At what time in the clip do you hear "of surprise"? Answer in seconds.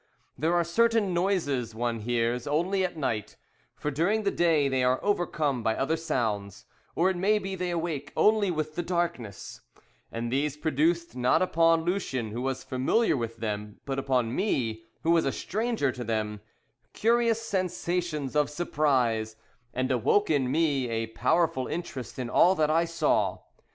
18.35-19.35